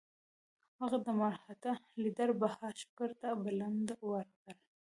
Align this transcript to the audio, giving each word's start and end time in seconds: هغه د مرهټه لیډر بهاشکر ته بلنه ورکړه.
هغه 0.79 0.97
د 1.05 1.07
مرهټه 1.19 1.73
لیډر 2.03 2.29
بهاشکر 2.41 3.09
ته 3.21 3.29
بلنه 3.43 3.95
ورکړه. 4.11 4.53